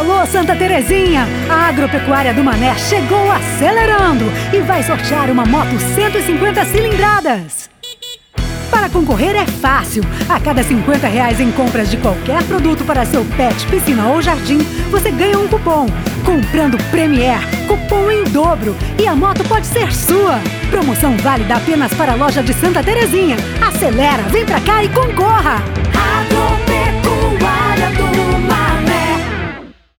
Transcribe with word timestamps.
Alô, 0.00 0.24
Santa 0.24 0.56
Terezinha! 0.56 1.28
A 1.46 1.68
agropecuária 1.68 2.32
do 2.32 2.42
Mané 2.42 2.74
chegou 2.78 3.30
acelerando 3.30 4.24
e 4.50 4.58
vai 4.60 4.82
sortear 4.82 5.30
uma 5.30 5.44
moto 5.44 5.78
150 5.78 6.64
cilindradas. 6.64 7.68
Para 8.70 8.88
concorrer 8.88 9.36
é 9.36 9.44
fácil. 9.44 10.02
A 10.26 10.40
cada 10.40 10.62
50 10.62 11.06
reais 11.06 11.38
em 11.38 11.52
compras 11.52 11.90
de 11.90 11.98
qualquer 11.98 12.42
produto 12.44 12.82
para 12.82 13.04
seu 13.04 13.22
pet, 13.36 13.66
piscina 13.66 14.06
ou 14.06 14.22
jardim, 14.22 14.60
você 14.90 15.10
ganha 15.10 15.38
um 15.38 15.46
cupom. 15.46 15.84
Comprando 16.24 16.82
Premier, 16.90 17.38
cupom 17.68 18.10
em 18.10 18.24
dobro 18.24 18.74
e 18.98 19.06
a 19.06 19.14
moto 19.14 19.44
pode 19.44 19.66
ser 19.66 19.92
sua. 19.92 20.40
Promoção 20.70 21.14
válida 21.18 21.56
apenas 21.56 21.92
para 21.92 22.12
a 22.12 22.16
loja 22.16 22.42
de 22.42 22.54
Santa 22.54 22.82
Terezinha. 22.82 23.36
Acelera, 23.60 24.22
vem 24.30 24.46
pra 24.46 24.62
cá 24.62 24.82
e 24.82 24.88
concorra! 24.88 25.79